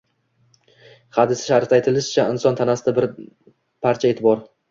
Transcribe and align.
Hadisi 1.17 1.43
sharifda 1.49 1.77
aytilishicha, 1.77 2.25
inson 2.35 2.57
tanasida 2.61 2.93
bir 3.01 3.07
parcha 3.87 4.13
et 4.15 4.27
bor. 4.29 4.43